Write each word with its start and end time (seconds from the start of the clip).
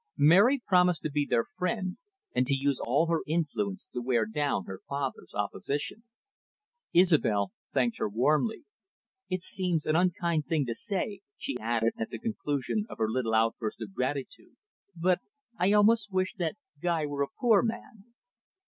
Mary 0.17 0.59
promised 0.65 1.03
to 1.03 1.11
be 1.11 1.27
their 1.27 1.43
friend, 1.45 1.97
and 2.33 2.47
to 2.47 2.55
use 2.55 2.79
all 2.83 3.05
her 3.05 3.21
influence 3.27 3.85
to 3.87 4.01
wear 4.01 4.25
down 4.25 4.65
her 4.65 4.81
father's 4.89 5.35
opposition. 5.35 6.01
Isobel 6.91 7.51
thanked 7.71 7.99
her 7.99 8.09
warmly. 8.09 8.65
"It 9.29 9.43
seems 9.43 9.85
an 9.85 9.95
unkind 9.95 10.47
thing 10.47 10.65
to 10.65 10.73
say," 10.73 11.21
she 11.37 11.59
added, 11.59 11.93
at 11.99 12.09
the 12.09 12.17
conclusion 12.17 12.87
of 12.89 12.97
her 12.97 13.11
little 13.11 13.35
outburst 13.35 13.79
of 13.79 13.93
gratitude. 13.93 14.57
"But 14.95 15.19
I 15.59 15.71
almost 15.71 16.11
wish 16.11 16.33
that 16.39 16.55
Guy 16.81 17.05
were 17.05 17.21
a 17.21 17.29
poor 17.39 17.61
man." 17.61 18.05